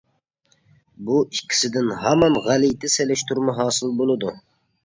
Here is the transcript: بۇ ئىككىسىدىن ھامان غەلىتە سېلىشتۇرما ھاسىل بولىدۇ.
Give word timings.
بۇ 1.09 1.19
ئىككىسىدىن 1.25 1.91
ھامان 2.05 2.39
غەلىتە 2.49 2.91
سېلىشتۇرما 2.97 3.59
ھاسىل 3.63 3.97
بولىدۇ. 4.01 4.35